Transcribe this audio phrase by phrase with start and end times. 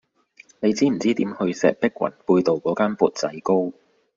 [0.61, 3.71] 你知唔知點去石壁宏貝道嗰間缽仔糕